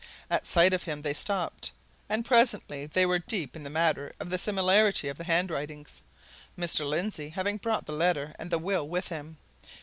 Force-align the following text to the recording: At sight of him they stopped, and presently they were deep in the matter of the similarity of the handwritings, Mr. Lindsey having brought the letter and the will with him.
At 0.31 0.47
sight 0.47 0.73
of 0.73 0.81
him 0.81 1.03
they 1.03 1.13
stopped, 1.13 1.71
and 2.09 2.25
presently 2.25 2.87
they 2.87 3.05
were 3.05 3.19
deep 3.19 3.55
in 3.55 3.61
the 3.61 3.69
matter 3.69 4.11
of 4.19 4.31
the 4.31 4.39
similarity 4.39 5.09
of 5.09 5.17
the 5.19 5.25
handwritings, 5.25 6.01
Mr. 6.57 6.89
Lindsey 6.89 7.29
having 7.29 7.57
brought 7.57 7.85
the 7.85 7.93
letter 7.93 8.33
and 8.39 8.49
the 8.49 8.57
will 8.57 8.87
with 8.89 9.09
him. 9.09 9.37